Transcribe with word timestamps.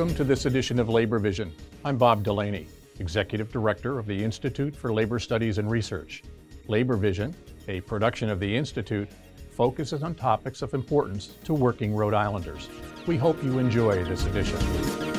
Welcome 0.00 0.16
to 0.16 0.24
this 0.24 0.46
edition 0.46 0.78
of 0.78 0.88
Labor 0.88 1.18
Vision. 1.18 1.52
I'm 1.84 1.98
Bob 1.98 2.24
Delaney, 2.24 2.68
Executive 3.00 3.52
Director 3.52 3.98
of 3.98 4.06
the 4.06 4.24
Institute 4.24 4.74
for 4.74 4.94
Labor 4.94 5.18
Studies 5.18 5.58
and 5.58 5.70
Research. 5.70 6.22
Labor 6.68 6.96
Vision, 6.96 7.36
a 7.68 7.82
production 7.82 8.30
of 8.30 8.40
the 8.40 8.56
Institute, 8.56 9.10
focuses 9.50 10.02
on 10.02 10.14
topics 10.14 10.62
of 10.62 10.72
importance 10.72 11.34
to 11.44 11.52
working 11.52 11.94
Rhode 11.94 12.14
Islanders. 12.14 12.70
We 13.06 13.18
hope 13.18 13.44
you 13.44 13.58
enjoy 13.58 14.02
this 14.04 14.24
edition. 14.24 15.09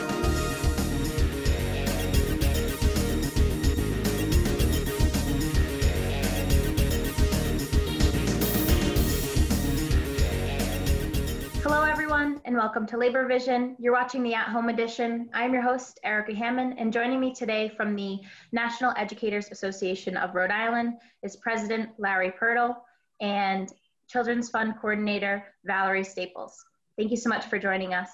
Welcome 12.71 12.88
to 12.88 12.98
Labor 12.98 13.27
Vision. 13.27 13.75
You're 13.80 13.91
watching 13.91 14.23
the 14.23 14.34
At 14.34 14.48
Home 14.48 14.70
Edition. 14.70 15.29
I'm 15.34 15.52
your 15.52 15.62
host, 15.62 15.99
Erica 16.05 16.34
Hammond, 16.34 16.75
and 16.79 16.93
joining 16.93 17.20
me 17.20 17.34
today 17.34 17.67
from 17.67 17.98
the 17.98 18.21
National 18.53 18.93
Educators 18.95 19.52
Association 19.52 20.16
of 20.16 20.35
Rhode 20.35 20.52
Island 20.52 20.93
is 21.21 21.35
President 21.35 21.89
Larry 21.98 22.31
Purtill 22.31 22.77
and 23.20 23.70
Children's 24.07 24.49
Fund 24.49 24.76
Coordinator 24.79 25.43
Valerie 25.65 26.05
Staples. 26.05 26.63
Thank 26.98 27.12
you 27.12 27.18
so 27.18 27.27
much 27.27 27.43
for 27.48 27.60
joining 27.60 27.93
us. 27.93 28.10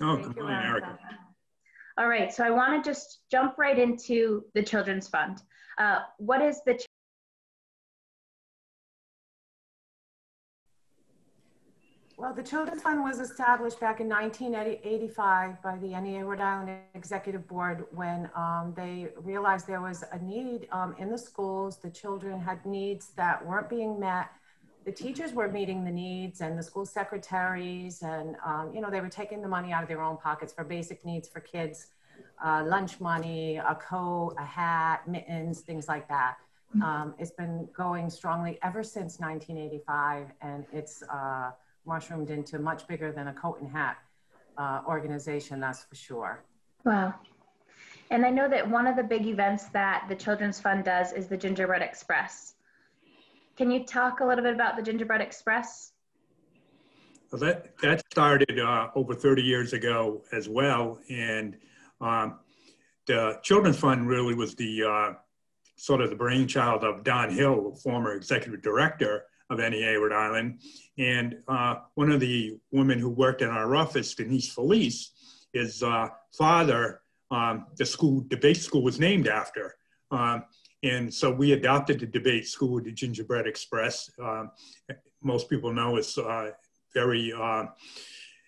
Oh, 0.00 0.16
good 0.16 0.36
morning, 0.36 0.64
Erica. 0.64 0.96
All 1.98 2.08
right, 2.08 2.32
so 2.32 2.44
I 2.44 2.50
want 2.50 2.84
to 2.84 2.88
just 2.88 3.22
jump 3.32 3.58
right 3.58 3.76
into 3.76 4.44
the 4.54 4.62
Children's 4.62 5.08
Fund. 5.08 5.42
Uh, 5.76 6.02
what 6.18 6.40
is 6.40 6.60
the 6.64 6.80
Well, 12.22 12.32
the 12.32 12.42
Children's 12.44 12.82
Fund 12.82 13.02
was 13.02 13.18
established 13.18 13.80
back 13.80 13.98
in 13.98 14.08
1985 14.08 15.60
by 15.60 15.76
the 15.78 16.00
NEA 16.00 16.24
Rhode 16.24 16.40
Island 16.40 16.70
Executive 16.94 17.48
Board 17.48 17.84
when 17.90 18.30
um, 18.36 18.72
they 18.76 19.08
realized 19.16 19.66
there 19.66 19.80
was 19.80 20.04
a 20.12 20.20
need 20.20 20.68
um, 20.70 20.94
in 21.00 21.10
the 21.10 21.18
schools. 21.18 21.78
The 21.78 21.90
children 21.90 22.38
had 22.38 22.64
needs 22.64 23.08
that 23.16 23.44
weren't 23.44 23.68
being 23.68 23.98
met. 23.98 24.30
The 24.84 24.92
teachers 24.92 25.32
were 25.32 25.48
meeting 25.48 25.82
the 25.84 25.90
needs, 25.90 26.42
and 26.42 26.56
the 26.56 26.62
school 26.62 26.86
secretaries, 26.86 28.02
and 28.02 28.36
um, 28.46 28.72
you 28.72 28.80
know, 28.80 28.88
they 28.88 29.00
were 29.00 29.08
taking 29.08 29.42
the 29.42 29.48
money 29.48 29.72
out 29.72 29.82
of 29.82 29.88
their 29.88 30.00
own 30.00 30.16
pockets 30.16 30.52
for 30.52 30.62
basic 30.62 31.04
needs 31.04 31.28
for 31.28 31.40
kids, 31.40 31.88
uh, 32.44 32.62
lunch 32.64 33.00
money, 33.00 33.56
a 33.56 33.74
coat, 33.74 34.36
a 34.38 34.44
hat, 34.44 35.08
mittens, 35.08 35.62
things 35.62 35.88
like 35.88 36.06
that. 36.06 36.36
Mm-hmm. 36.70 36.82
Um, 36.82 37.14
it's 37.18 37.32
been 37.32 37.68
going 37.76 38.08
strongly 38.10 38.60
ever 38.62 38.84
since 38.84 39.18
1985, 39.18 40.28
and 40.40 40.66
it's 40.72 41.02
uh, 41.12 41.50
mushroomed 41.86 42.30
into 42.30 42.58
much 42.58 42.86
bigger 42.86 43.12
than 43.12 43.28
a 43.28 43.32
coat 43.32 43.60
and 43.60 43.70
hat 43.70 43.96
uh, 44.58 44.80
organization, 44.86 45.60
that's 45.60 45.84
for 45.84 45.94
sure. 45.94 46.44
Wow. 46.84 47.14
And 48.10 48.26
I 48.26 48.30
know 48.30 48.48
that 48.48 48.68
one 48.68 48.86
of 48.86 48.96
the 48.96 49.02
big 49.02 49.26
events 49.26 49.64
that 49.70 50.04
the 50.08 50.14
Children's 50.14 50.60
Fund 50.60 50.84
does 50.84 51.12
is 51.12 51.28
the 51.28 51.36
Gingerbread 51.36 51.82
Express. 51.82 52.54
Can 53.56 53.70
you 53.70 53.84
talk 53.84 54.20
a 54.20 54.24
little 54.24 54.44
bit 54.44 54.54
about 54.54 54.76
the 54.76 54.82
Gingerbread 54.82 55.20
Express? 55.20 55.92
Well, 57.30 57.40
that, 57.40 57.78
that 57.78 58.04
started 58.10 58.58
uh, 58.58 58.88
over 58.94 59.14
30 59.14 59.42
years 59.42 59.72
ago 59.72 60.22
as 60.32 60.48
well. 60.48 61.00
And 61.08 61.56
um, 62.00 62.40
the 63.06 63.38
Children's 63.42 63.78
Fund 63.78 64.06
really 64.06 64.34
was 64.34 64.54
the 64.54 64.84
uh, 64.84 65.12
sort 65.76 66.02
of 66.02 66.10
the 66.10 66.16
brainchild 66.16 66.84
of 66.84 67.04
Don 67.04 67.30
Hill, 67.30 67.74
former 67.82 68.12
executive 68.12 68.60
director 68.60 69.24
of 69.50 69.58
NEA 69.58 69.98
Rhode 69.98 70.12
Island. 70.12 70.60
And 70.98 71.36
uh, 71.48 71.76
one 71.94 72.10
of 72.10 72.20
the 72.20 72.58
women 72.70 72.98
who 72.98 73.08
worked 73.08 73.42
in 73.42 73.48
our 73.48 73.74
office, 73.76 74.14
Denise 74.14 74.52
Felice, 74.52 75.12
his 75.52 75.82
uh, 75.82 76.08
father, 76.32 77.00
um, 77.30 77.66
the 77.76 77.86
school 77.86 78.20
D'Abate 78.28 78.56
school 78.58 78.82
was 78.82 79.00
named 79.00 79.28
after. 79.28 79.74
Um, 80.10 80.44
and 80.82 81.12
so 81.12 81.30
we 81.30 81.52
adopted 81.52 82.00
the 82.00 82.06
D'Abate 82.06 82.46
school, 82.46 82.80
the 82.80 82.92
Gingerbread 82.92 83.46
Express. 83.46 84.10
Um, 84.22 84.50
most 85.22 85.48
people 85.48 85.72
know 85.72 85.96
it's 85.96 86.18
uh, 86.18 86.50
very 86.92 87.32
uh, 87.32 87.64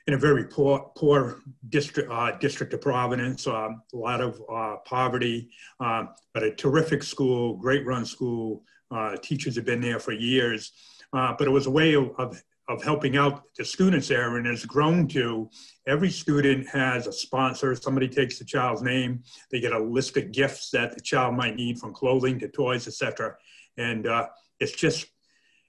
in 0.06 0.14
a 0.14 0.18
very 0.18 0.44
poor, 0.44 0.90
poor 0.96 1.40
district, 1.70 2.10
uh, 2.10 2.32
district 2.32 2.74
of 2.74 2.80
Providence, 2.82 3.46
um, 3.46 3.80
a 3.94 3.96
lot 3.96 4.20
of 4.20 4.42
uh, 4.52 4.76
poverty, 4.84 5.48
but 5.78 6.42
a 6.42 6.50
terrific 6.50 7.02
school, 7.02 7.56
great 7.56 7.86
run 7.86 8.04
school. 8.04 8.62
Uh, 8.94 9.16
teachers 9.16 9.56
have 9.56 9.64
been 9.64 9.80
there 9.80 9.98
for 9.98 10.12
years. 10.12 10.72
Uh, 11.12 11.34
but 11.38 11.46
it 11.46 11.50
was 11.50 11.66
a 11.66 11.70
way 11.70 11.94
of, 11.94 12.10
of, 12.18 12.42
of, 12.68 12.82
helping 12.82 13.16
out 13.16 13.42
the 13.56 13.64
students 13.64 14.08
there 14.08 14.36
and 14.36 14.46
has 14.46 14.64
grown 14.64 15.06
to 15.06 15.48
every 15.86 16.10
student 16.10 16.68
has 16.68 17.06
a 17.06 17.12
sponsor. 17.12 17.74
Somebody 17.76 18.08
takes 18.08 18.38
the 18.38 18.44
child's 18.44 18.82
name. 18.82 19.22
They 19.50 19.60
get 19.60 19.72
a 19.72 19.78
list 19.78 20.16
of 20.16 20.32
gifts 20.32 20.70
that 20.70 20.94
the 20.94 21.00
child 21.00 21.34
might 21.34 21.54
need 21.54 21.78
from 21.78 21.92
clothing 21.92 22.38
to 22.40 22.48
toys, 22.48 22.88
etc. 22.88 23.36
And 23.76 24.06
uh, 24.06 24.26
it's 24.58 24.72
just, 24.72 25.06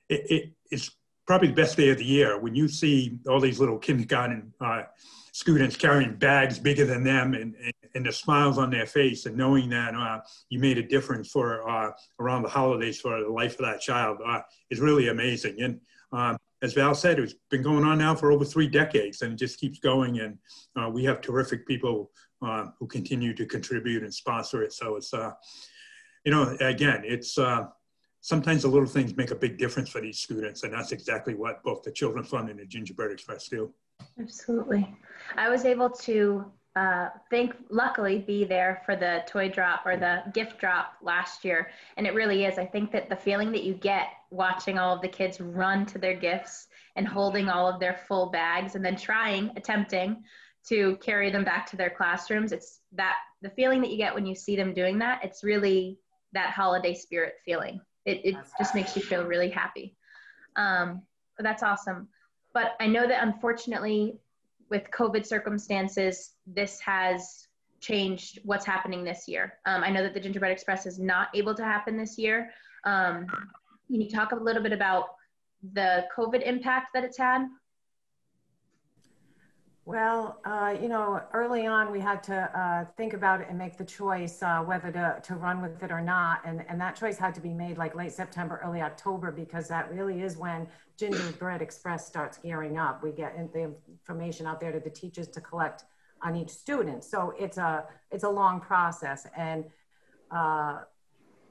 it, 0.10 0.32
it, 0.32 0.52
it's 0.72 0.90
probably 1.28 1.50
the 1.50 1.56
best 1.56 1.78
day 1.78 1.90
of 1.90 1.98
the 1.98 2.06
year 2.06 2.40
when 2.40 2.56
you 2.56 2.68
see 2.68 3.20
all 3.28 3.40
these 3.40 3.60
little 3.60 3.78
kindergarten 3.78 4.54
uh, 4.62 4.84
students 5.32 5.76
carrying 5.76 6.16
bags 6.16 6.58
bigger 6.58 6.86
than 6.86 7.04
them 7.04 7.34
and, 7.34 7.56
and, 7.96 8.06
the 8.06 8.12
smiles 8.12 8.58
on 8.58 8.70
their 8.70 8.86
face 8.86 9.26
and 9.26 9.36
knowing 9.36 9.70
that 9.70 9.96
uh, 9.96 10.20
you 10.50 10.60
made 10.60 10.78
a 10.78 10.84
difference 10.84 11.30
for 11.30 11.68
uh, 11.70 11.92
around 12.20 12.44
the 12.44 12.50
holidays 12.50 13.00
for 13.00 13.22
the 13.22 13.30
life 13.30 13.54
of 13.54 13.66
that 13.66 13.82
child 13.82 14.20
uh, 14.26 14.42
is 14.70 14.80
really 14.80 15.08
amazing. 15.08 15.62
And 15.62 15.80
um, 16.12 16.38
as 16.62 16.74
Val 16.74 16.94
said, 16.94 17.20
it's 17.20 17.36
been 17.50 17.64
going 17.64 17.84
on 17.84 17.98
now 17.98 18.16
for 18.16 18.32
over 18.32 18.46
three 18.46 18.68
decades 18.68 19.22
and 19.22 19.34
it 19.34 19.40
just 19.40 19.60
keeps 19.60 19.80
going. 19.80 20.20
And 20.20 20.38
uh, 20.76 20.90
we 20.90 21.04
have 21.06 21.22
terrific 21.22 21.68
people 21.68 22.12
uh, 22.42 22.68
who 22.80 22.88
continue 22.88 23.34
to 23.34 23.46
contribute 23.46 24.04
and 24.04 24.14
sponsor 24.14 24.62
it. 24.64 24.74
So 24.74 24.98
it's, 24.98 25.14
you 25.14 26.32
know, 26.32 26.56
again, 26.60 27.02
it's, 27.06 27.38
sometimes 28.26 28.64
the 28.64 28.68
little 28.68 28.88
things 28.88 29.16
make 29.16 29.30
a 29.30 29.36
big 29.36 29.56
difference 29.56 29.88
for 29.88 30.02
these 30.02 30.18
students, 30.18 30.64
and 30.64 30.74
that's 30.74 30.92
exactly 30.92 31.36
what 31.36 31.62
both 31.62 31.84
the 31.84 31.92
Children's 31.92 32.28
Fund 32.28 32.50
and 32.50 32.60
the 32.60 32.66
Gingerbread 32.66 33.12
Express 33.12 33.48
do. 33.48 33.72
Absolutely. 34.20 34.92
I 35.38 35.48
was 35.48 35.64
able 35.64 35.92
to 35.92 36.46
uh, 36.76 37.10
think, 37.30 37.56
luckily, 37.70 38.20
be 38.20 38.44
there 38.44 38.82
for 38.86 38.96
the 38.96 39.24
toy 39.28 39.48
drop 39.50 39.86
or 39.86 39.96
the 39.96 40.24
gift 40.34 40.60
drop 40.60 40.96
last 41.02 41.46
year. 41.46 41.70
And 41.96 42.06
it 42.06 42.14
really 42.14 42.44
is. 42.44 42.58
I 42.58 42.66
think 42.66 42.92
that 42.92 43.10
the 43.10 43.16
feeling 43.16 43.52
that 43.54 43.64
you 43.64 43.74
get 43.74 44.08
watching 44.30 44.78
all 44.78 44.94
of 44.94 45.02
the 45.02 45.08
kids 45.08 45.40
run 45.40 45.86
to 45.88 45.98
their 45.98 46.16
gifts 46.16 46.68
and 46.98 47.08
holding 47.08 47.48
all 47.48 47.68
of 47.68 47.80
their 47.80 47.94
full 48.08 48.28
bags 48.30 48.76
and 48.76 48.84
then 48.84 48.98
trying, 48.98 49.52
attempting 49.56 50.24
to 50.68 50.98
carry 50.98 51.32
them 51.32 51.46
back 51.46 51.70
to 51.70 51.78
their 51.78 51.90
classrooms, 51.92 52.52
it's 52.52 52.82
that 52.92 53.16
the 53.42 53.50
feeling 53.52 53.82
that 53.82 53.92
you 53.92 53.98
get 53.98 54.14
when 54.14 54.26
you 54.26 54.36
see 54.36 54.56
them 54.56 54.74
doing 54.74 54.98
that, 55.00 55.24
it's 55.24 55.44
really 55.44 56.00
that 56.34 56.50
holiday 56.50 56.94
spirit 56.94 57.36
feeling. 57.46 57.80
It, 58.06 58.22
it 58.26 58.36
just 58.58 58.76
makes 58.76 58.96
you 58.96 59.02
feel 59.02 59.24
really 59.24 59.50
happy. 59.50 59.96
Um, 60.56 61.04
that's 61.40 61.64
awesome. 61.64 62.10
But 62.54 62.76
I 62.80 62.88
know 62.88 63.08
that 63.08 63.24
unfortunately, 63.24 64.18
with 64.70 64.84
COVID 64.92 65.26
circumstances, 65.26 66.34
this 66.48 66.80
has 66.80 67.48
changed 67.80 68.40
what's 68.44 68.66
happening 68.66 69.04
this 69.04 69.28
year. 69.28 69.54
Um, 69.66 69.84
I 69.84 69.90
know 69.90 70.02
that 70.02 70.14
the 70.14 70.20
Gingerbread 70.20 70.52
Express 70.52 70.86
is 70.86 71.00
not 71.00 71.28
able 71.36 71.54
to 71.56 71.64
happen 71.64 71.98
this 71.98 72.18
year. 72.18 72.52
Um, 72.86 73.28
can 73.88 74.02
you 74.02 74.10
talk 74.10 74.32
a 74.32 74.36
little 74.36 74.64
bit 74.64 74.74
about 74.74 75.10
the 75.74 76.06
COVID 76.16 76.42
impact 76.44 76.88
that 76.94 77.04
it's 77.04 77.18
had? 77.18 77.48
Well, 79.88 80.42
uh, 80.46 80.76
you 80.82 80.90
know, 80.90 81.22
early 81.32 81.68
on 81.68 81.92
we 81.92 82.00
had 82.00 82.24
to 82.24 82.36
uh, 82.60 82.86
think 82.98 83.14
about 83.14 83.42
it 83.42 83.48
and 83.50 83.58
make 83.58 83.78
the 83.78 83.86
choice 83.86 84.42
uh, 84.42 84.62
whether 84.62 84.92
to, 84.92 85.22
to 85.22 85.36
run 85.36 85.62
with 85.62 85.84
it 85.84 85.92
or 85.92 86.02
not. 86.02 86.42
And, 86.44 86.66
and 86.68 86.82
that 86.82 86.96
choice 86.96 87.20
had 87.20 87.36
to 87.36 87.42
be 87.42 87.54
made 87.54 87.78
like 87.78 87.94
late 87.94 88.12
September, 88.12 88.60
early 88.66 88.82
October, 88.82 89.32
because 89.32 89.68
that 89.68 89.94
really 89.94 90.24
is 90.24 90.38
when 90.38 90.68
Gingerbread 90.98 91.62
Express 91.62 92.08
starts 92.08 92.40
gearing 92.40 92.80
up. 92.80 93.04
We 93.04 93.12
get 93.12 93.38
the 93.54 93.76
information 93.88 94.48
out 94.48 94.60
there 94.60 94.72
to 94.72 94.80
the 94.80 94.90
teachers 94.90 95.28
to 95.28 95.40
collect 95.40 95.84
on 96.24 96.36
each 96.36 96.50
student. 96.50 97.04
So 97.04 97.36
it's 97.40 97.60
a, 97.60 97.86
it's 98.10 98.24
a 98.24 98.30
long 98.30 98.60
process. 98.62 99.28
And 99.38 99.66
uh, 100.32 100.80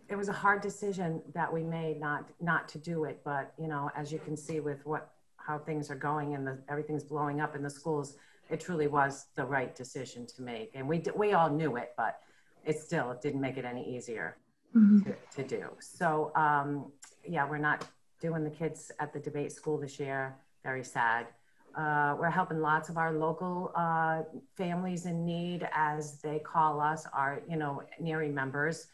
it 0.09 0.17
was 0.17 0.29
a 0.29 0.33
hard 0.33 0.61
decision 0.61 1.23
that 1.35 1.53
we 1.53 1.63
made 1.63 2.01
not, 2.01 2.29
not 2.41 2.67
to 2.71 2.79
do 2.79 3.05
it. 3.05 3.21
But, 3.25 3.53
you 3.61 3.69
know, 3.69 3.93
as 3.95 4.11
you 4.11 4.19
can 4.19 4.37
see 4.37 4.59
with 4.59 4.85
what 4.85 5.13
how 5.47 5.59
things 5.59 5.91
are 5.91 5.97
going 5.97 6.35
and 6.35 6.47
the, 6.47 6.59
everything's 6.69 7.05
blowing 7.05 7.41
up 7.41 7.55
in 7.55 7.63
the 7.63 7.71
schools, 7.71 8.17
it 8.51 8.61
truly 8.61 8.87
was 8.87 9.27
the 9.37 9.45
right 9.45 9.75
decision 9.75 10.27
to 10.27 10.43
make. 10.43 10.71
And 10.75 10.89
we, 10.89 11.03
we 11.17 11.33
all 11.33 11.51
knew 11.51 11.77
it, 11.77 11.93
but 11.97 12.21
it 12.65 12.79
still 12.79 13.11
it 13.11 13.21
didn't 13.21 13.41
make 13.41 13.57
it 13.57 13.65
any 13.65 13.97
easier 13.97 14.37
mm-hmm. 14.75 15.03
to, 15.03 15.43
to 15.43 15.49
do. 15.59 15.65
So 15.81 16.33
um, 16.35 16.93
yeah, 17.27 17.49
we're 17.49 17.59
not 17.59 17.87
doing 18.21 18.45
the 18.45 18.51
kids 18.51 18.91
at 19.01 19.13
the 19.13 19.19
D'Abate 19.19 19.53
school 19.53 19.79
this 19.79 19.99
year. 19.99 20.37
Very 20.63 20.85
sad. 20.85 21.27
Uh, 21.75 22.15
we're 22.19 22.31
helping 22.31 22.61
lots 22.61 22.89
of 22.89 22.97
our 22.97 23.13
local 23.13 23.73
uh, 23.75 24.23
families 24.57 25.07
in 25.07 25.25
need 25.27 25.69
as 25.75 26.21
they 26.21 26.39
call 26.39 26.81
us, 26.81 27.05
our, 27.13 27.43
you 27.51 27.57
know, 27.57 27.83
NERI 28.01 28.31
members. 28.31 28.87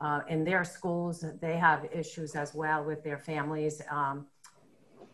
Uh, 0.00 0.20
in 0.28 0.44
their 0.44 0.64
schools, 0.64 1.24
they 1.40 1.56
have 1.56 1.86
issues 1.92 2.34
as 2.36 2.54
well 2.54 2.84
with 2.84 3.02
their 3.02 3.18
families. 3.18 3.82
Um, 3.90 4.26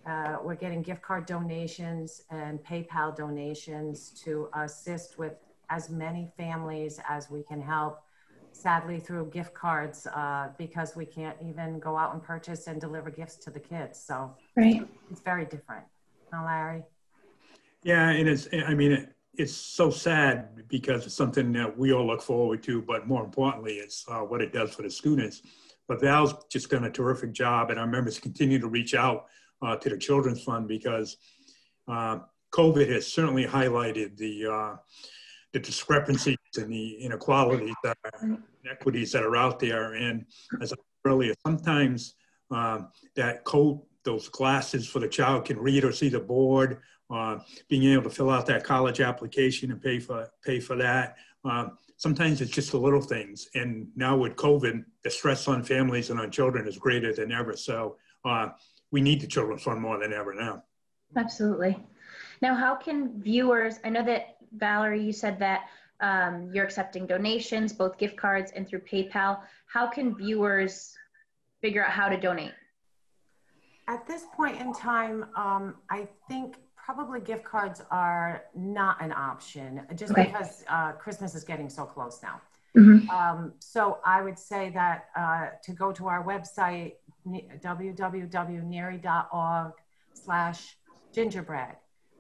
uh, 0.07 0.37
we're 0.43 0.55
getting 0.55 0.83
gift 0.83 1.03
card 1.03 1.27
donations 1.27 2.23
and 2.31 2.63
PayPal 2.63 3.15
donations 3.15 4.11
to 4.25 4.49
assist 4.55 5.19
with 5.19 5.35
as 5.69 5.91
many 5.91 6.31
families 6.37 7.01
as 7.09 7.29
we 7.29 7.43
can 7.43 7.61
help. 7.61 8.03
Sadly, 8.53 9.01
through 9.01 9.31
gift 9.31 9.53
cards, 9.53 10.07
uh, 10.07 10.49
because 10.57 10.97
we 10.97 11.05
can't 11.05 11.37
even 11.47 11.79
go 11.79 11.97
out 11.97 12.15
and 12.15 12.23
purchase 12.23 12.69
and 12.69 12.81
deliver 12.81 13.11
gifts 13.11 13.37
to 13.37 13.51
the 13.51 13.61
kids. 13.61 13.99
So 14.01 14.35
Right. 14.57 14.87
it's 15.11 15.21
very 15.21 15.45
different. 15.45 15.85
Now, 16.33 16.47
Larry? 16.47 16.85
Yeah, 17.83 18.09
and 18.09 18.29
it's, 18.29 18.49
I 18.53 18.75
mean, 18.75 18.93
it, 18.93 19.15
it's 19.35 19.53
so 19.53 19.91
sad 19.91 20.67
because 20.69 21.05
it's 21.05 21.15
something 21.15 21.53
that 21.53 21.77
we 21.77 21.93
all 21.93 22.07
look 22.07 22.23
forward 22.23 22.63
to, 22.63 22.81
but 22.81 23.07
more 23.07 23.23
importantly, 23.23 23.75
it's 23.75 24.07
uh, 24.09 24.21
what 24.21 24.41
it 24.41 24.53
does 24.53 24.75
for 24.75 24.83
the 24.83 24.91
students. 24.91 25.43
But 25.87 26.01
Val's 26.01 26.35
just 26.51 26.71
done 26.71 26.85
a 26.85 26.91
terrific 26.91 27.33
job, 27.33 27.71
and 27.71 27.79
our 27.79 27.87
members 27.87 28.19
continue 28.19 28.59
to 28.59 28.69
reach 28.69 28.95
out 28.95 29.27
uh, 29.63 29.77
to 29.77 29.89
the 29.89 29.99
Children's 29.99 30.43
Fund 30.43 30.69
because 30.69 31.17
uh, 31.89 32.19
COVID 32.53 32.89
has 32.91 33.07
certainly 33.07 33.45
highlighted 33.45 34.17
the 34.17 34.47
uh, 34.47 34.77
the 35.53 35.61
discrepancies 35.61 36.37
and 36.59 36.71
the 36.71 36.95
inequalities 36.97 37.75
that 37.83 37.97
are, 38.05 38.39
inequities 38.65 39.13
that 39.13 39.23
are 39.23 39.37
out 39.37 39.59
there. 39.59 39.95
And 39.95 40.27
as 40.61 40.73
I 40.73 40.77
said 40.77 41.11
earlier, 41.11 41.35
sometimes 41.47 42.15
um, 42.51 42.89
that 43.15 43.45
coat, 43.45 43.83
those 44.05 44.29
glasses 44.29 44.87
for 44.87 44.99
the 44.99 45.09
child 45.09 45.47
can 45.47 45.59
read 45.59 45.85
or 45.85 45.93
see 45.93 46.09
the 46.11 46.21
board, 46.21 46.81
uh, 47.11 47.39
being 47.69 47.85
able 47.85 48.03
to 48.03 48.11
fill 48.11 48.31
out 48.31 48.47
that 48.47 48.65
college 48.65 49.01
application 49.01 49.71
and 49.71 49.81
pay 49.81 49.99
for 49.99 50.29
pay 50.45 50.61
for 50.61 50.77
that. 50.77 51.17
Sometimes 51.99 52.43
it's 52.43 52.51
just 52.51 52.73
the 52.73 52.79
little 52.79 53.01
things. 53.01 53.49
And 53.55 53.89
now 53.97 54.17
with 54.17 54.37
COVID, 54.37 54.85
the 55.03 55.11
stress 55.11 55.49
on 55.49 55.63
families 55.63 56.11
and 56.11 56.21
on 56.21 56.31
children 56.31 56.69
is 56.69 56.77
greater 56.77 57.15
than 57.15 57.33
ever. 57.33 57.57
So 57.57 57.97
uh, 58.25 58.49
we 58.91 59.01
need 59.01 59.21
the 59.21 59.27
children's 59.27 59.63
fund 59.63 59.81
more 59.81 59.99
than 59.99 60.13
ever 60.13 60.35
now. 60.35 60.63
Absolutely. 61.17 61.79
Now, 62.43 62.55
how 62.55 62.75
can 62.75 63.21
viewers, 63.21 63.79
I 63.85 63.91
know 63.91 64.05
that 64.05 64.37
Valerie, 64.53 65.03
you 65.03 65.13
said 65.13 65.39
that 65.39 65.69
um, 66.01 66.51
you're 66.53 66.65
accepting 66.65 67.07
donations, 67.07 67.73
both 67.73 67.97
gift 67.99 68.17
cards 68.17 68.53
and 68.55 68.69
through 68.69 68.81
PayPal. 68.81 69.41
How 69.67 69.87
can 69.87 70.15
viewers 70.15 70.95
figure 71.63 71.85
out 71.85 71.91
how 71.91 72.09
to 72.09 72.19
donate? 72.19 72.53
At 73.89 74.07
this 74.07 74.25
point 74.35 74.61
in 74.61 74.73
time, 74.75 75.27
um, 75.37 75.77
I 75.91 76.09
think 76.29 76.57
probably 76.77 77.21
gift 77.21 77.45
cards 77.45 77.83
are 77.91 78.45
not 78.55 79.01
an 79.03 79.13
option 79.13 79.83
just 79.95 80.13
Okay. 80.13 80.27
because 80.27 80.65
uh, 80.69 80.93
Christmas 80.93 81.35
is 81.35 81.45
getting 81.45 81.69
so 81.69 81.85
close 81.85 82.23
now. 82.23 82.41
Mhm. 82.77 83.09
Um, 83.09 83.55
so 83.59 84.01
I 84.05 84.21
would 84.21 84.39
say 84.39 84.71
that 84.71 85.07
uh, 85.17 85.49
to 85.63 85.73
go 85.73 85.93
to 85.93 86.09
our 86.09 86.23
website, 86.23 86.95
ne- 87.27 87.47
www.neari.org 87.63 89.73
slash 90.15 90.79
gingerbread. 91.13 91.77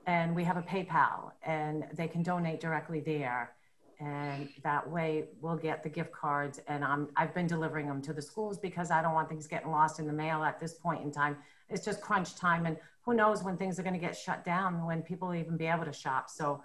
And 0.06 0.36
we 0.36 0.44
have 0.44 0.56
a 0.56 0.62
PayPal 0.62 1.32
and 1.42 1.84
they 1.94 2.08
can 2.08 2.22
donate 2.22 2.60
directly 2.60 3.00
there. 3.00 3.52
And 3.98 4.50
that 4.62 4.88
way 4.88 5.24
we'll 5.40 5.56
get 5.56 5.82
the 5.82 5.88
gift 5.88 6.12
cards. 6.12 6.60
And 6.68 6.84
I'm, 6.84 7.08
I've 7.16 7.32
been 7.34 7.46
delivering 7.46 7.86
them 7.86 8.02
to 8.02 8.12
the 8.12 8.20
schools 8.20 8.58
because 8.58 8.90
I 8.90 9.00
don't 9.00 9.14
want 9.14 9.30
things 9.30 9.46
getting 9.46 9.70
lost 9.70 9.98
in 9.98 10.06
the 10.06 10.12
mail 10.12 10.44
at 10.44 10.60
this 10.60 10.74
point 10.74 11.02
in 11.02 11.10
time. 11.10 11.38
It's 11.70 11.82
just 11.84 12.02
crunch 12.02 12.36
time. 12.36 12.66
And 12.66 12.76
who 13.02 13.14
knows 13.14 13.42
when 13.42 13.56
things 13.56 13.78
are 13.78 13.82
going 13.82 13.94
to 13.94 14.00
get 14.00 14.14
shut 14.16 14.44
down, 14.44 14.84
when 14.84 15.00
people 15.02 15.34
even 15.34 15.56
be 15.56 15.66
able 15.66 15.86
to 15.86 15.92
shop. 15.92 16.28
So 16.28 16.62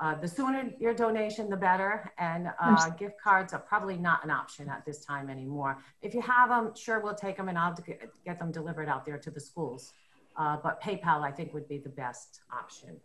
uh, 0.00 0.14
the 0.14 0.26
sooner 0.26 0.70
your 0.78 0.94
donation, 0.94 1.50
the 1.50 1.56
better. 1.56 2.10
And 2.18 2.50
uh, 2.58 2.88
gift 2.90 3.20
cards 3.22 3.52
are 3.52 3.58
probably 3.58 3.98
not 3.98 4.24
an 4.24 4.30
option 4.30 4.68
at 4.68 4.84
this 4.86 5.04
time 5.04 5.28
anymore. 5.28 5.78
If 6.00 6.14
you 6.14 6.22
have 6.22 6.48
them, 6.48 6.74
sure, 6.74 7.00
we'll 7.00 7.14
take 7.14 7.36
them 7.36 7.48
and 7.48 7.58
I'll 7.58 7.74
get, 7.74 8.10
get 8.24 8.38
them 8.38 8.50
delivered 8.50 8.88
out 8.88 9.04
there 9.04 9.18
to 9.18 9.30
the 9.30 9.40
schools. 9.40 9.92
Uh, 10.36 10.56
but 10.62 10.82
PayPal, 10.82 11.22
I 11.22 11.30
think, 11.30 11.52
would 11.52 11.68
be 11.68 11.76
the 11.76 11.90
best 11.90 12.40
option. 12.50 12.96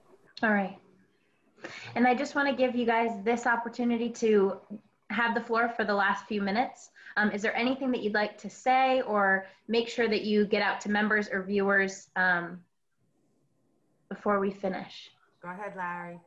All 0.41 0.53
right. 0.53 0.77
And 1.95 2.07
I 2.07 2.15
just 2.15 2.33
want 2.33 2.47
to 2.47 2.55
give 2.55 2.75
you 2.75 2.85
guys 2.85 3.11
this 3.23 3.45
opportunity 3.45 4.09
to 4.11 4.59
have 5.09 5.35
the 5.35 5.41
floor 5.41 5.69
for 5.75 5.83
the 5.83 5.93
last 5.93 6.25
few 6.27 6.41
minutes. 6.41 6.91
Um, 7.17 7.31
is 7.31 7.41
there 7.41 7.55
anything 7.55 7.91
that 7.91 8.03
you'd 8.03 8.13
like 8.13 8.37
to 8.39 8.49
say 8.49 9.01
or 9.01 9.47
make 9.67 9.89
sure 9.89 10.07
that 10.07 10.23
you 10.23 10.45
get 10.45 10.61
out 10.61 10.79
to 10.81 10.89
members 10.89 11.27
or 11.29 11.43
viewers 11.43 12.07
um, 12.15 12.61
before 14.07 14.39
we 14.39 14.51
finish? 14.51 15.09
Go 15.41 15.49
ahead, 15.49 15.73
Larry. 15.75 16.19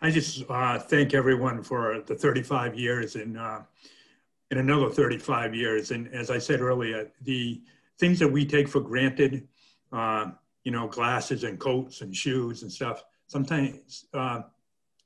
I 0.00 0.10
just 0.10 0.44
uh, 0.48 0.78
thank 0.78 1.12
everyone 1.12 1.62
for 1.62 2.02
the 2.06 2.14
35 2.14 2.78
years 2.78 3.16
and 3.16 3.36
uh, 3.36 3.60
and 4.50 4.60
another 4.60 4.88
35 4.88 5.54
years. 5.54 5.90
And 5.90 6.12
as 6.14 6.30
I 6.30 6.38
said 6.38 6.60
earlier, 6.60 7.10
the 7.22 7.60
things 7.98 8.18
that 8.20 8.28
we 8.28 8.46
take 8.46 8.68
for 8.68 8.80
granted, 8.80 9.46
uh, 9.92 10.30
you 10.64 10.70
know, 10.72 10.86
glasses 10.86 11.44
and 11.44 11.58
coats 11.58 12.00
and 12.00 12.14
shoes 12.14 12.62
and 12.62 12.72
stuff. 12.72 13.04
Sometimes 13.26 14.06
uh, 14.14 14.42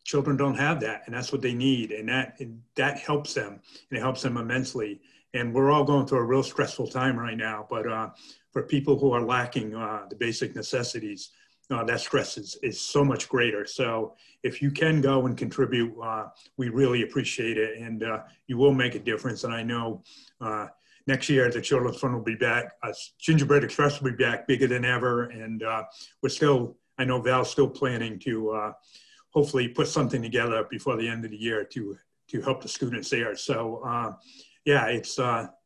children 0.05 0.37
don't 0.37 0.57
have 0.57 0.79
that, 0.81 1.03
and 1.07 1.15
that's 1.15 1.33
what 1.33 1.41
they 1.41 1.55
need, 1.55 1.91
and 1.91 2.09
that 2.09 2.39
and 2.39 2.61
that 2.77 2.99
helps 2.99 3.35
them, 3.35 3.61
and 3.91 3.99
it 3.99 4.01
helps 4.01 4.23
them 4.23 4.37
immensely. 4.37 5.01
And 5.35 5.55
we're 5.55 5.73
all 5.73 5.85
going 5.85 6.07
through 6.07 6.19
a 6.19 6.25
real 6.25 6.43
stressful 6.43 6.89
time 6.89 7.19
right 7.19 7.37
now, 7.37 7.67
but 7.71 7.91
uh, 7.91 8.11
for 8.51 8.63
people 8.63 8.99
who 8.99 9.13
are 9.13 9.23
lacking 9.23 9.75
uh, 9.75 10.05
the 10.11 10.17
basic 10.17 10.55
necessities, 10.55 11.31
uh, 11.71 11.85
that 11.85 12.01
stress 12.01 12.37
is, 12.37 12.57
is 12.63 12.81
so 12.81 13.05
much 13.05 13.29
greater. 13.29 13.65
So 13.65 14.15
if 14.43 14.61
you 14.61 14.71
can 14.71 15.01
go 15.01 15.27
and 15.27 15.37
contribute, 15.37 15.95
uh, 16.03 16.27
we 16.57 16.69
really 16.69 17.03
appreciate 17.03 17.57
it, 17.57 17.79
and 17.79 18.03
uh, 18.03 18.21
you 18.47 18.59
will 18.59 18.75
make 18.75 18.95
a 18.95 18.99
difference. 18.99 19.45
And 19.45 19.55
I 19.55 19.63
know 19.63 20.03
uh, 20.41 20.67
next 21.07 21.29
year 21.29 21.51
the 21.51 21.61
Children's 21.61 21.99
Fund 21.99 22.15
will 22.15 22.23
be 22.23 22.35
back. 22.35 22.73
Uh, 22.83 22.93
Gingerbread 23.19 23.65
Express 23.65 24.01
will 24.01 24.11
be 24.11 24.17
back 24.17 24.47
bigger 24.47 24.67
than 24.67 24.85
ever, 24.85 25.25
and 25.25 25.63
uh, 25.63 25.85
we're 26.23 26.29
still. 26.29 26.77
I 26.99 27.05
know 27.05 27.21
Val's 27.23 27.51
still 27.51 27.71
planning 27.71 28.19
to 28.21 28.75
hopefully 29.31 29.67
put 29.67 29.89
something 29.89 30.21
together 30.21 30.67
before 30.71 30.97
the 30.99 31.09
end 31.09 31.25
of 31.25 31.31
the 31.31 31.41
year 31.41 31.65
to 31.65 31.97
to 32.29 32.43
help 32.43 32.63
the 32.63 32.69
students 32.69 33.09
there. 33.09 33.35
So 33.35 33.83
yeah, 34.67 34.87
it's 34.87 35.19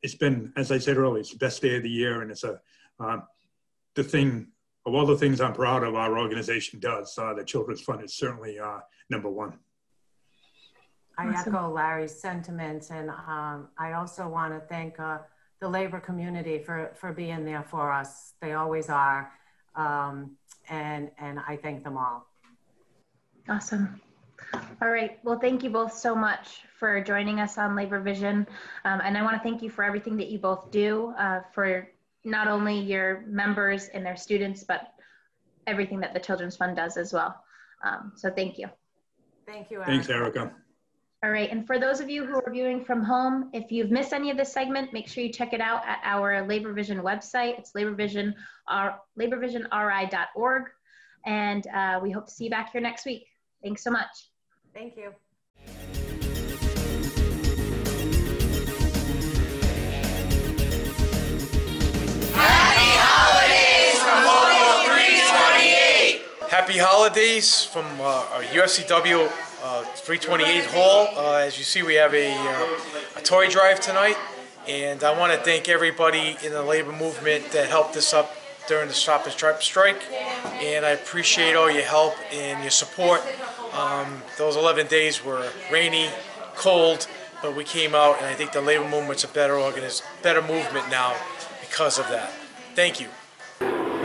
it's 0.02 0.14
been 0.14 0.52
as 0.56 0.70
I 0.70 0.78
said 0.78 0.96
earlier, 0.96 1.20
it's 1.20 1.32
the 1.32 1.38
best 1.38 1.60
day 1.60 1.76
of 1.76 1.82
the 1.82 1.90
year, 1.90 2.22
and 2.22 2.30
it's 2.30 2.44
a 2.44 2.60
the 3.96 4.04
thing 4.04 4.48
of 4.86 4.94
all 4.94 5.04
the 5.04 5.16
things 5.16 5.40
I'm 5.40 5.52
proud 5.52 5.82
of 5.82 5.96
our 5.96 6.16
organization 6.18 6.78
does. 6.78 7.18
Uh, 7.18 7.34
the 7.34 7.44
Children's 7.44 7.80
Fund 7.80 8.02
is 8.04 8.14
certainly 8.14 8.58
uh, 8.58 8.78
number 9.10 9.28
one. 9.28 9.58
I 11.18 11.28
Awesome. 11.28 11.54
echo 11.54 11.70
Larry's 11.72 12.14
sentiments, 12.14 12.90
and 12.90 13.10
um, 13.10 13.68
I 13.78 13.94
also 13.94 14.28
want 14.28 14.52
to 14.54 14.60
thank 14.68 15.00
uh, 15.00 15.18
the 15.60 15.68
labor 15.68 15.98
community 15.98 16.58
for, 16.58 16.92
for 16.94 17.12
being 17.12 17.44
there 17.44 17.64
for 17.64 17.90
us. 17.90 18.34
They 18.40 18.52
always 18.52 18.88
are, 18.88 19.32
um, 19.74 20.36
and 20.68 21.10
and 21.18 21.40
I 21.48 21.56
thank 21.56 21.82
them 21.82 21.96
all. 21.96 22.26
Awesome. 23.48 24.00
All 24.82 24.90
right. 24.90 25.18
Well, 25.24 25.38
thank 25.38 25.64
you 25.64 25.70
both 25.70 25.94
so 25.94 26.14
much 26.14 26.60
for 26.78 27.00
joining 27.00 27.40
us 27.40 27.56
on 27.56 27.74
Labor 27.74 28.00
Vision. 28.00 28.46
Um, 28.84 29.00
and 29.02 29.16
I 29.16 29.22
want 29.22 29.36
to 29.36 29.42
thank 29.42 29.62
you 29.62 29.70
for 29.70 29.82
everything 29.82 30.16
that 30.18 30.28
you 30.28 30.38
both 30.38 30.70
do 30.70 31.14
uh, 31.18 31.40
for 31.52 31.88
not 32.26 32.48
only 32.48 32.78
your 32.78 33.24
members 33.26 33.88
and 33.88 34.04
their 34.04 34.16
students, 34.16 34.64
but 34.64 34.92
everything 35.66 36.00
that 36.00 36.12
the 36.12 36.20
Children's 36.20 36.56
Fund 36.56 36.76
does 36.76 36.96
as 36.96 37.12
well. 37.12 37.42
Um, 37.84 38.12
so 38.16 38.30
thank 38.30 38.58
you. 38.58 38.66
Thank 39.46 39.70
you. 39.70 39.78
Erica. 39.78 39.90
Thanks, 39.90 40.08
Erica. 40.10 40.38
Erica. 40.40 40.54
All 41.24 41.30
right. 41.30 41.50
And 41.50 41.66
for 41.66 41.78
those 41.78 42.00
of 42.00 42.10
you 42.10 42.26
who 42.26 42.34
are 42.34 42.52
viewing 42.52 42.84
from 42.84 43.02
home, 43.02 43.50
if 43.52 43.72
you've 43.72 43.90
missed 43.90 44.12
any 44.12 44.30
of 44.30 44.36
this 44.36 44.52
segment, 44.52 44.92
make 44.92 45.08
sure 45.08 45.24
you 45.24 45.32
check 45.32 45.52
it 45.54 45.60
out 45.60 45.82
at 45.86 45.98
our 46.04 46.46
Labor 46.46 46.72
Vision 46.72 46.98
website. 46.98 47.58
It's 47.58 47.72
laborvision, 47.72 48.34
uh, 48.68 48.90
laborvisionri.org. 49.18 50.64
And 51.24 51.66
uh, 51.68 52.00
we 52.02 52.10
hope 52.10 52.26
to 52.26 52.32
see 52.32 52.44
you 52.44 52.50
back 52.50 52.70
here 52.72 52.80
next 52.80 53.06
week. 53.06 53.26
Thanks 53.62 53.82
so 53.82 53.90
much. 53.90 54.30
Thank 54.74 54.96
you. 54.96 55.95
Holidays 66.78 67.64
from 67.64 67.84
uh, 68.00 68.26
our 68.32 68.42
UFCW 68.42 69.26
uh, 69.62 69.82
328 69.82 70.64
Hall. 70.66 71.08
Uh, 71.16 71.36
as 71.38 71.58
you 71.58 71.64
see, 71.64 71.82
we 71.82 71.94
have 71.94 72.14
a, 72.14 72.34
uh, 72.34 73.18
a 73.18 73.22
toy 73.22 73.48
drive 73.48 73.80
tonight, 73.80 74.16
and 74.68 75.02
I 75.02 75.18
want 75.18 75.32
to 75.32 75.38
thank 75.38 75.68
everybody 75.68 76.36
in 76.44 76.52
the 76.52 76.62
labor 76.62 76.92
movement 76.92 77.50
that 77.52 77.68
helped 77.68 77.96
us 77.96 78.12
up 78.12 78.34
during 78.68 78.88
the 78.88 78.94
Stop 78.94 79.24
and 79.26 79.34
Shop 79.34 79.62
strike, 79.62 80.02
and 80.60 80.84
I 80.84 80.90
appreciate 80.90 81.56
all 81.56 81.70
your 81.70 81.84
help 81.84 82.14
and 82.32 82.62
your 82.62 82.70
support. 82.70 83.22
Um, 83.72 84.22
those 84.38 84.56
11 84.56 84.86
days 84.88 85.24
were 85.24 85.50
rainy, 85.70 86.08
cold, 86.54 87.06
but 87.42 87.56
we 87.56 87.64
came 87.64 87.94
out, 87.94 88.18
and 88.18 88.26
I 88.26 88.34
think 88.34 88.52
the 88.52 88.60
labor 88.60 88.88
movement's 88.88 89.24
a 89.24 89.28
better 89.28 89.54
organiz- 89.54 90.02
better 90.22 90.42
movement 90.42 90.90
now 90.90 91.14
because 91.60 91.98
of 91.98 92.08
that. 92.08 92.30
Thank 92.74 93.00
you. 93.00 93.08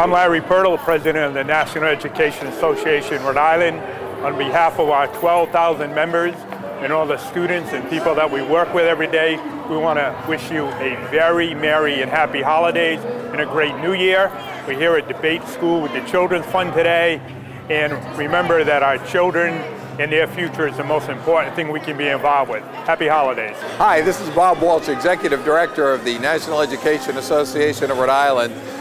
I'm 0.01 0.09
Larry 0.09 0.41
Purtill, 0.41 0.79
President 0.79 1.25
of 1.25 1.35
the 1.35 1.43
National 1.43 1.83
Education 1.83 2.47
Association 2.47 3.21
Rhode 3.21 3.37
Island. 3.37 3.77
On 4.25 4.35
behalf 4.35 4.79
of 4.79 4.89
our 4.89 5.05
12,000 5.19 5.93
members, 5.93 6.33
and 6.81 6.91
all 6.91 7.05
the 7.05 7.19
students 7.19 7.71
and 7.71 7.87
people 7.87 8.15
that 8.15 8.31
we 8.31 8.41
work 8.41 8.73
with 8.73 8.85
every 8.85 9.05
day, 9.05 9.35
we 9.69 9.77
want 9.77 9.99
to 9.99 10.25
wish 10.27 10.49
you 10.49 10.65
a 10.65 10.95
very 11.11 11.53
merry 11.53 12.01
and 12.01 12.09
happy 12.09 12.41
holidays 12.41 12.99
and 13.31 13.41
a 13.41 13.45
great 13.45 13.77
new 13.77 13.93
year. 13.93 14.31
We're 14.65 14.79
here 14.79 14.95
at 14.95 15.07
D'Abate 15.07 15.47
School 15.47 15.81
with 15.81 15.93
the 15.93 16.01
Children's 16.09 16.47
Fund 16.47 16.73
today, 16.73 17.21
and 17.69 17.93
remember 18.17 18.63
that 18.63 18.81
our 18.81 18.97
children 19.05 19.53
and 19.99 20.11
their 20.11 20.25
future 20.25 20.67
is 20.67 20.77
the 20.77 20.83
most 20.83 21.09
important 21.09 21.55
thing 21.55 21.71
we 21.71 21.79
can 21.79 21.95
be 21.95 22.07
involved 22.07 22.49
with. 22.49 22.63
Happy 22.87 23.07
holidays. 23.07 23.55
Hi, 23.77 24.01
this 24.01 24.19
is 24.19 24.31
Bob 24.31 24.63
Walsh, 24.63 24.89
Executive 24.89 25.45
Director 25.45 25.91
of 25.91 26.03
the 26.03 26.17
National 26.17 26.61
Education 26.61 27.17
Association 27.17 27.91
of 27.91 27.99
Rhode 27.99 28.09
Island. 28.09 28.80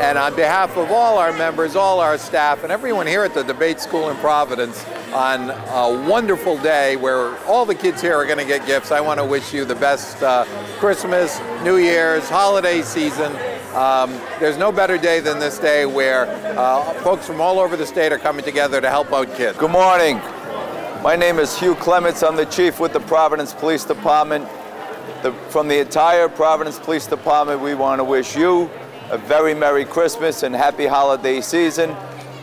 And 0.00 0.18
on 0.18 0.34
behalf 0.34 0.76
of 0.76 0.90
all 0.90 1.18
our 1.18 1.32
members, 1.32 1.76
all 1.76 2.00
our 2.00 2.18
staff, 2.18 2.64
and 2.64 2.72
everyone 2.72 3.06
here 3.06 3.22
at 3.22 3.32
the 3.32 3.42
D'Abate 3.42 3.78
School 3.78 4.10
in 4.10 4.16
Providence, 4.16 4.84
on 5.12 5.50
a 5.50 6.08
wonderful 6.08 6.58
day 6.58 6.96
where 6.96 7.38
all 7.44 7.64
the 7.64 7.76
kids 7.76 8.02
here 8.02 8.14
are 8.14 8.26
going 8.26 8.38
to 8.38 8.44
get 8.44 8.66
gifts, 8.66 8.90
I 8.90 9.00
want 9.00 9.20
to 9.20 9.24
wish 9.24 9.54
you 9.54 9.64
the 9.64 9.76
best 9.76 10.20
uh, 10.20 10.44
Christmas, 10.78 11.40
New 11.62 11.76
Year's, 11.76 12.28
holiday 12.28 12.82
season. 12.82 13.32
Um, 13.74 14.10
there's 14.40 14.58
no 14.58 14.72
better 14.72 14.98
day 14.98 15.20
than 15.20 15.38
this 15.38 15.58
day 15.58 15.86
where 15.86 16.26
uh, 16.58 16.92
folks 17.02 17.26
from 17.26 17.40
all 17.40 17.60
over 17.60 17.76
the 17.76 17.86
state 17.86 18.10
are 18.10 18.18
coming 18.18 18.44
together 18.44 18.80
to 18.80 18.90
help 18.90 19.12
out 19.12 19.32
kids. 19.36 19.56
Good 19.56 19.70
morning. 19.70 20.16
My 21.02 21.14
name 21.16 21.38
is 21.38 21.56
Hugh 21.56 21.76
Clements. 21.76 22.24
I'm 22.24 22.34
the 22.34 22.46
chief 22.46 22.80
with 22.80 22.92
the 22.92 23.00
Providence 23.00 23.54
Police 23.54 23.84
Department. 23.84 24.48
The, 25.22 25.32
from 25.50 25.68
the 25.68 25.78
entire 25.78 26.28
Providence 26.28 26.78
Police 26.80 27.06
Department, 27.06 27.60
we 27.60 27.74
want 27.74 28.00
to 28.00 28.04
wish 28.04 28.36
you 28.36 28.68
a 29.14 29.18
very 29.28 29.54
Merry 29.54 29.84
Christmas 29.84 30.42
and 30.42 30.52
Happy 30.52 30.86
Holiday 30.86 31.40
season. 31.40 31.94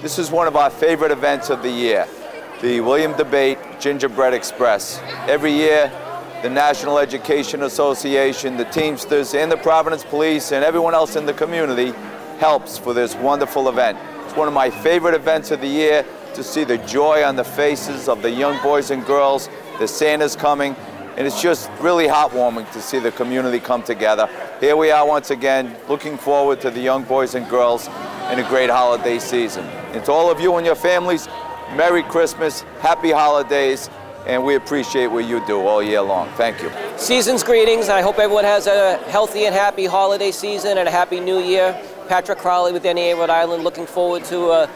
This 0.02 0.18
is 0.18 0.32
one 0.32 0.48
of 0.48 0.56
our 0.56 0.70
favorite 0.70 1.12
events 1.12 1.50
of 1.50 1.62
the 1.64 1.70
year, 1.70 2.08
the 2.62 2.80
William 2.80 3.12
D'Abate 3.12 3.60
Gingerbread 3.82 4.34
Express. 4.34 5.02
Every 5.28 5.52
year, 5.52 5.92
the 6.42 6.50
National 6.50 6.98
Education 6.98 7.64
Association, 7.64 8.56
the 8.56 8.64
Teamsters, 8.64 9.34
and 9.34 9.52
the 9.52 9.58
Providence 9.58 10.06
Police, 10.06 10.54
and 10.54 10.64
everyone 10.64 10.94
else 10.94 11.18
in 11.18 11.26
the 11.26 11.34
community 11.34 11.92
helps 12.40 12.78
for 12.78 12.94
this 12.94 13.16
wonderful 13.16 13.68
event. 13.68 13.98
It's 14.24 14.38
one 14.38 14.48
of 14.48 14.54
my 14.54 14.70
favorite 14.70 15.14
events 15.14 15.52
of 15.52 15.60
the 15.60 15.68
year 15.68 16.06
to 16.36 16.42
see 16.42 16.64
the 16.64 16.78
joy 16.78 17.22
on 17.26 17.36
the 17.36 17.44
faces 17.44 18.08
of 18.08 18.22
the 18.22 18.32
young 18.32 18.64
boys 18.64 18.92
and 18.92 19.06
girls, 19.06 19.50
the 19.78 19.90
Santa's 19.90 20.38
coming, 20.38 20.74
and 21.18 21.28
it's 21.28 21.42
just 21.42 21.70
really 21.82 22.08
heartwarming 22.08 22.72
to 22.72 22.82
see 22.82 23.00
the 23.00 23.12
community 23.12 23.60
come 23.60 23.84
together. 23.84 24.30
Here 24.62 24.78
we 24.78 24.92
are 24.92 25.08
once 25.08 25.32
again, 25.32 25.76
looking 25.90 26.20
forward 26.20 26.62
to 26.62 26.70
the 26.70 26.80
young 26.80 27.02
boys 27.02 27.34
and 27.34 27.50
girls 27.50 27.88
in 28.32 28.38
a 28.38 28.48
great 28.48 28.70
holiday 28.70 29.18
season. 29.18 29.66
And 29.96 30.06
to 30.06 30.12
all 30.12 30.30
of 30.30 30.40
you 30.40 30.56
and 30.58 30.64
your 30.64 30.76
families, 30.76 31.28
Merry 31.76 32.04
Christmas, 32.04 32.62
Happy 32.80 33.10
Holidays, 33.10 33.90
and 34.28 34.44
we 34.44 34.54
appreciate 34.54 35.08
what 35.08 35.26
you 35.26 35.44
do 35.48 35.66
all 35.66 35.82
year 35.82 36.04
long. 36.04 36.30
Thank 36.34 36.62
you. 36.62 36.72
Season's 36.96 37.44
greetings. 37.44 37.90
I 37.90 38.02
hope 38.02 38.20
everyone 38.20 38.44
has 38.44 38.68
a 38.68 38.98
healthy 39.10 39.46
and 39.46 39.56
happy 39.56 39.88
holiday 39.88 40.30
season 40.30 40.78
and 40.78 40.88
a 40.88 40.92
happy 40.92 41.20
new 41.20 41.40
year. 41.40 41.76
Patrick 42.08 42.38
Crowley 42.38 42.72
with 42.72 42.84
NEA 42.84 43.16
Rhode 43.16 43.32
Island, 43.32 43.64
looking 43.64 43.88
forward 43.88 44.24
to 44.26 44.52
a 44.52 44.68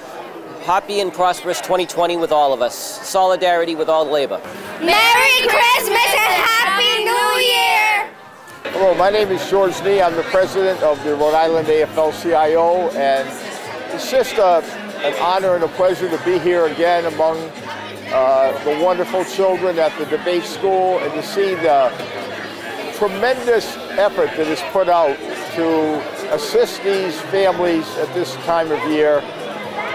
happy 0.63 0.99
and 0.99 1.13
prosperous 1.13 1.61
2020 1.61 2.17
with 2.17 2.31
all 2.31 2.53
of 2.53 2.63
us. 2.63 2.75
Solidarity 3.07 3.75
with 3.75 3.89
all 3.89 4.09
labor. 4.09 4.41
Merry 4.81 5.47
Christmas 5.47 6.09
and 6.09 6.33
Happy 6.41 6.55
New 6.55 6.71
Year! 6.71 6.74
Hello, 8.77 8.93
my 8.93 9.09
name 9.09 9.29
is 9.29 9.49
George 9.49 9.81
Nee. 9.83 10.01
I'm 10.01 10.17
the 10.17 10.23
president 10.23 10.83
of 10.83 11.01
the 11.05 11.15
Rhode 11.15 11.33
Island 11.33 11.69
AFL-CIO, 11.69 12.89
and 12.89 13.25
it's 13.95 14.11
just 14.11 14.33
a, 14.33 14.61
an 14.97 15.13
honor 15.21 15.55
and 15.55 15.63
a 15.63 15.69
pleasure 15.69 16.09
to 16.09 16.21
be 16.25 16.37
here 16.39 16.65
again 16.65 17.05
among 17.05 17.37
uh, 18.11 18.51
the 18.65 18.83
wonderful 18.83 19.23
children 19.23 19.79
at 19.79 19.97
the 19.97 20.03
D'Abate 20.07 20.43
school 20.43 20.99
and 20.99 21.13
to 21.13 21.23
see 21.23 21.55
the 21.55 21.89
tremendous 22.97 23.77
effort 23.97 24.35
that 24.35 24.47
is 24.47 24.61
put 24.73 24.89
out 24.89 25.17
to 25.55 26.33
assist 26.35 26.83
these 26.83 27.17
families 27.31 27.87
at 27.95 28.13
this 28.13 28.35
time 28.43 28.73
of 28.73 28.91
year 28.91 29.21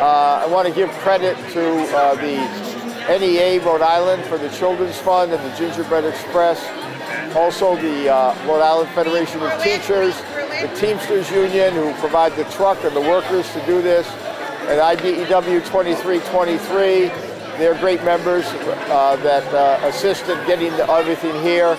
uh, 0.00 0.40
I 0.42 0.46
want 0.46 0.66
to 0.66 0.72
give 0.72 0.88
credit 1.00 1.36
to 1.52 1.70
uh, 1.94 2.14
the 2.14 3.18
NEA 3.18 3.60
Rhode 3.60 3.82
Island 3.82 4.24
for 4.24 4.38
the 4.38 4.48
Children's 4.48 4.96
Fund 4.98 5.32
and 5.32 5.52
the 5.52 5.54
Gingerbread 5.58 6.06
Express. 6.06 6.58
Also 7.34 7.76
the 7.76 8.12
uh, 8.12 8.34
Rhode 8.46 8.62
Island 8.62 8.90
Federation 8.90 9.40
of 9.42 9.62
Teachers, 9.62 10.16
the 10.60 10.70
Teamsters 10.76 11.30
Union 11.30 11.74
who 11.74 11.92
provide 11.94 12.34
the 12.36 12.44
truck 12.44 12.82
and 12.84 12.94
the 12.94 13.00
workers 13.00 13.50
to 13.52 13.64
do 13.66 13.80
this, 13.80 14.06
and 14.68 14.80
IBEW 14.80 15.64
2323. 15.66 17.08
They're 17.58 17.74
great 17.78 18.02
members 18.04 18.46
uh, 18.46 19.16
that 19.22 19.44
uh, 19.52 19.86
assist 19.86 20.28
in 20.28 20.38
getting 20.46 20.72
everything 20.72 21.40
here. 21.42 21.76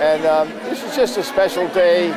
And 0.00 0.24
um, 0.24 0.48
this 0.64 0.82
is 0.82 0.96
just 0.96 1.18
a 1.18 1.22
special 1.22 1.68
day, 1.68 2.10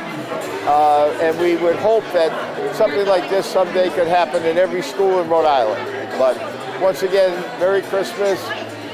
uh, 0.66 1.18
and 1.20 1.38
we 1.38 1.56
would 1.56 1.76
hope 1.76 2.04
that 2.12 2.32
something 2.74 3.06
like 3.06 3.28
this 3.28 3.44
someday 3.44 3.90
could 3.90 4.06
happen 4.08 4.44
in 4.46 4.56
every 4.56 4.80
school 4.80 5.20
in 5.20 5.28
Rhode 5.28 5.44
Island. 5.44 6.18
But 6.18 6.36
once 6.80 7.02
again, 7.02 7.32
Merry 7.60 7.82
Christmas, 7.82 8.42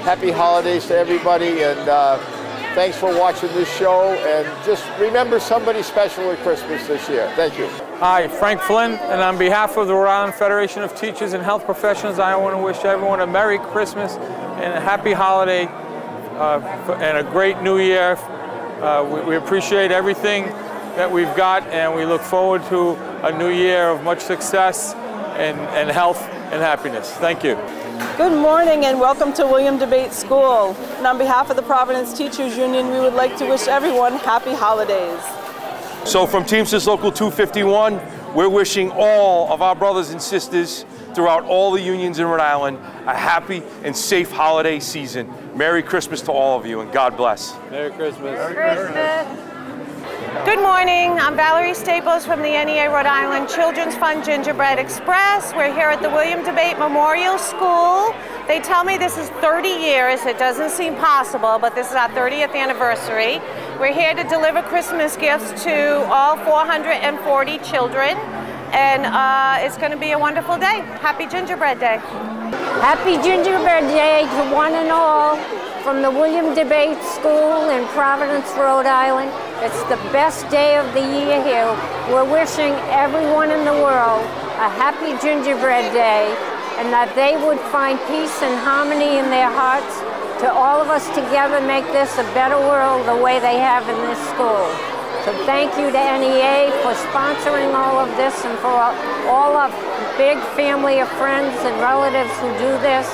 Happy 0.02 0.31
Holidays 0.31 0.87
to 0.87 0.97
everybody, 0.97 1.62
and 1.62 1.88
uh, 1.88 2.19
thanks 2.74 2.96
for 2.96 3.16
watching 3.18 3.52
this 3.52 3.68
show. 3.76 4.12
And 4.12 4.64
just 4.64 4.84
remember 4.98 5.40
somebody 5.40 5.82
special 5.82 6.30
at 6.30 6.38
Christmas 6.38 6.86
this 6.86 7.08
year. 7.08 7.30
Thank 7.36 7.58
you. 7.58 7.66
Hi, 7.98 8.28
Frank 8.28 8.60
Flynn, 8.62 8.92
and 8.92 9.20
on 9.20 9.38
behalf 9.38 9.76
of 9.76 9.86
the 9.86 9.94
Rhode 9.94 10.08
Island 10.08 10.34
Federation 10.34 10.82
of 10.82 10.96
Teachers 10.96 11.32
and 11.32 11.42
Health 11.42 11.64
Professionals, 11.64 12.18
I 12.18 12.34
want 12.36 12.56
to 12.56 12.62
wish 12.62 12.84
everyone 12.84 13.20
a 13.20 13.26
Merry 13.26 13.58
Christmas 13.58 14.14
and 14.14 14.72
a 14.72 14.80
Happy 14.80 15.12
Holiday 15.12 15.66
uh, 15.66 16.60
and 17.00 17.18
a 17.18 17.30
great 17.30 17.60
New 17.60 17.78
Year. 17.78 18.16
Uh, 18.80 19.04
we, 19.04 19.30
we 19.30 19.36
appreciate 19.36 19.90
everything 19.90 20.46
that 20.96 21.10
we've 21.10 21.34
got, 21.36 21.66
and 21.68 21.94
we 21.94 22.04
look 22.04 22.22
forward 22.22 22.64
to 22.68 22.94
a 23.26 23.36
new 23.36 23.50
year 23.50 23.90
of 23.90 24.02
much 24.02 24.20
success 24.20 24.94
and, 24.94 25.58
and 25.58 25.90
health 25.90 26.22
and 26.22 26.62
happiness. 26.62 27.10
Thank 27.12 27.44
you. 27.44 27.56
Good 28.00 28.33
morning 28.33 28.87
and 28.87 28.99
welcome 28.99 29.30
to 29.35 29.45
William 29.47 29.76
D'Abate 29.76 30.12
School. 30.12 30.75
And 30.97 31.07
on 31.07 31.19
behalf 31.19 31.50
of 31.50 31.57
the 31.57 31.62
Providence 31.62 32.16
Teachers 32.16 32.57
Union, 32.57 32.90
we 32.90 32.99
would 32.99 33.12
like 33.12 33.37
to 33.37 33.47
wish 33.47 33.69
everyone 33.69 34.14
happy 34.14 34.54
holidays. 34.54 35.21
So 36.09 36.26
from 36.26 36.47
Teamsters 36.47 36.87
Local 36.87 37.12
251, 37.12 38.00
we're 38.35 38.49
wishing 38.49 38.90
all 38.95 39.52
of 39.52 39.61
our 39.61 39.75
brothers 39.75 40.11
and 40.11 40.23
sisters 40.23 40.87
throughout 41.14 41.45
all 41.45 41.73
the 41.73 41.83
unions 41.83 42.19
in 42.19 42.26
Rhode 42.26 42.40
Island 42.40 42.78
a 43.07 43.14
happy 43.14 43.62
and 43.85 43.95
safe 43.95 44.30
holiday 44.30 44.80
season. 44.80 45.30
Merry 45.54 45.83
Christmas 45.83 46.23
to 46.23 46.33
all 46.33 46.59
of 46.59 46.64
you 46.64 46.80
and 46.80 46.90
God 46.92 47.19
bless. 47.19 47.54
Merry 47.71 47.90
Christmas. 47.90 48.33
Merry 48.33 48.54
Christmas. 48.54 49.50
Good 50.44 50.62
morning. 50.62 51.18
I'm 51.18 51.37
Valerie 51.37 51.75
Staples 51.75 52.25
from 52.25 52.40
the 52.40 52.49
NEA 52.49 52.90
Rhode 52.90 53.04
Island 53.04 53.50
Children's 53.50 53.94
Fund 53.94 54.25
Gingerbread 54.25 54.78
Express. 54.78 55.52
We're 55.52 55.70
here 55.70 55.90
at 55.90 56.00
the 56.00 56.09
William 56.09 56.42
D'Abate 56.42 56.78
Memorial 56.78 57.37
School. 57.37 58.14
They 58.49 58.59
tell 58.61 58.82
me 58.82 58.97
this 58.97 59.18
is 59.18 59.28
30 59.44 59.68
years. 59.68 60.25
It 60.25 60.38
doesn't 60.38 60.70
seem 60.70 60.94
possible, 60.97 61.59
but 61.59 61.75
this 61.75 61.90
is 61.90 61.94
our 61.94 62.09
30th 62.09 62.54
anniversary. 62.54 63.37
We're 63.78 63.92
here 63.92 64.14
to 64.14 64.25
deliver 64.25 64.62
Christmas 64.62 65.14
gifts 65.14 65.62
to 65.64 66.09
all 66.09 66.38
440 66.38 67.59
children, 67.59 68.16
and 68.73 69.04
uh, 69.04 69.59
it's 69.61 69.76
going 69.76 69.92
to 69.92 69.99
be 69.99 70.12
a 70.12 70.18
wonderful 70.18 70.56
day. 70.56 70.80
Happy 71.04 71.26
Gingerbread 71.26 71.78
Day. 71.78 71.99
Happy 72.80 73.20
Gingerbread 73.23 73.85
Day 73.92 74.23
to 74.23 74.54
one 74.54 74.73
and 74.73 74.90
all 74.90 75.37
from 75.82 76.00
the 76.00 76.11
William 76.11 76.54
D'Abate 76.54 77.02
School 77.02 77.68
in 77.68 77.87
Providence, 77.88 78.49
Rhode 78.56 78.87
Island. 78.87 79.50
It's 79.61 79.85
the 79.93 80.00
best 80.09 80.49
day 80.49 80.81
of 80.81 80.88
the 80.97 81.05
year 81.05 81.37
here. 81.45 81.69
We're 82.09 82.25
wishing 82.25 82.73
everyone 82.88 83.52
in 83.52 83.69
the 83.69 83.76
world 83.76 84.25
a 84.57 84.73
happy 84.73 85.12
gingerbread 85.21 85.93
day 85.93 86.33
and 86.81 86.88
that 86.88 87.12
they 87.12 87.37
would 87.37 87.61
find 87.69 88.00
peace 88.09 88.40
and 88.40 88.57
harmony 88.64 89.21
in 89.21 89.29
their 89.29 89.52
hearts 89.52 90.00
to 90.40 90.49
all 90.49 90.81
of 90.81 90.88
us 90.88 91.05
together 91.12 91.61
make 91.61 91.85
this 91.93 92.09
a 92.17 92.25
better 92.33 92.57
world 92.57 93.05
the 93.05 93.21
way 93.21 93.37
they 93.37 93.61
have 93.61 93.85
in 93.85 94.00
this 94.09 94.17
school. 94.33 94.64
So 95.29 95.37
thank 95.45 95.76
you 95.76 95.93
to 95.93 96.00
NEA 96.17 96.73
for 96.81 96.97
sponsoring 97.12 97.76
all 97.76 98.00
of 98.00 98.09
this 98.17 98.33
and 98.49 98.57
for 98.64 98.81
all 99.29 99.61
of 99.61 99.69
big 100.17 100.40
family 100.57 101.05
of 101.05 101.09
friends 101.21 101.52
and 101.69 101.76
relatives 101.85 102.33
who 102.40 102.49
do 102.57 102.73
this. 102.81 103.05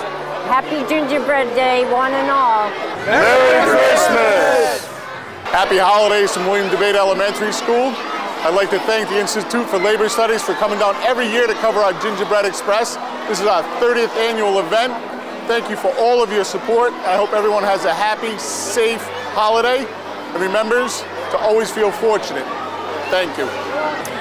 Happy 0.47 0.87
Gingerbread 0.87 1.51
Day, 1.59 1.91
one 1.91 2.15
and 2.15 2.31
all. 2.31 2.71
Merry 3.03 3.67
Christmas! 3.67 4.86
Happy 5.55 5.79
holidays 5.79 6.33
from 6.35 6.47
William 6.47 6.69
D'Abate 6.69 6.97
Elementary 6.97 7.53
School. 7.53 7.95
I'd 8.45 8.55
like 8.55 8.69
to 8.71 8.81
thank 8.81 9.09
the 9.09 9.19
Institute 9.19 9.67
for 9.69 9.79
Labor 9.79 10.09
Studies 10.09 10.43
for 10.43 10.55
coming 10.55 10.79
down 10.79 10.95
every 10.97 11.27
year 11.31 11.47
to 11.47 11.55
cover 11.55 11.81
our 11.81 11.93
Gingerbread 12.03 12.45
Express. 12.45 12.97
This 13.29 13.41
is 13.41 13.47
our 13.47 13.63
30th 13.81 14.15
annual 14.17 14.59
event. 14.59 14.93
Thank 15.47 15.71
you 15.71 15.77
for 15.77 15.95
all 15.99 16.23
of 16.23 16.33
your 16.33 16.45
support. 16.45 16.93
I 17.07 17.17
hope 17.17 17.33
everyone 17.33 17.63
has 17.63 17.85
a 17.85 17.95
happy, 17.95 18.37
safe 18.39 19.03
holiday 19.33 19.87
and 20.35 20.43
remembers 20.43 21.01
to 21.31 21.39
always 21.39 21.71
feel 21.71 21.93
fortunate. 21.93 22.45
Thank 23.09 23.39
you. 23.39 23.47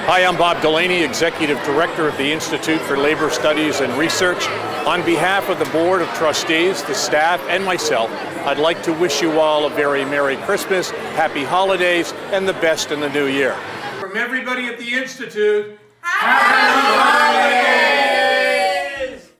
Hi, 0.06 0.24
I'm 0.24 0.38
Bob 0.38 0.62
Delaney, 0.62 1.02
Executive 1.02 1.58
Director 1.64 2.06
of 2.08 2.16
the 2.16 2.32
Institute 2.32 2.80
for 2.82 2.96
Labor 2.96 3.30
Studies 3.30 3.80
and 3.80 3.92
Research. 3.98 4.46
On 4.86 5.04
behalf 5.04 5.48
of 5.48 5.58
the 5.58 5.64
Board 5.72 6.00
of 6.00 6.08
Trustees, 6.14 6.80
the 6.84 6.94
staff, 6.94 7.40
and 7.48 7.64
myself, 7.64 8.08
I'd 8.46 8.58
like 8.60 8.84
to 8.84 8.92
wish 8.92 9.20
you 9.20 9.40
all 9.40 9.66
a 9.66 9.70
very 9.70 10.04
Merry 10.04 10.36
Christmas, 10.36 10.90
Happy 10.90 11.42
Holidays, 11.42 12.12
and 12.30 12.46
the 12.46 12.52
best 12.52 12.92
in 12.92 13.00
the 13.00 13.08
new 13.08 13.26
year. 13.26 13.56
From 13.98 14.16
everybody 14.16 14.66
at 14.66 14.78
the 14.78 14.94
Institute, 14.94 15.76
Happy 16.02 16.86
Holidays! 17.00 17.95